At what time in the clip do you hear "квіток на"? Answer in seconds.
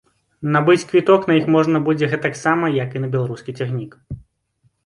0.91-1.35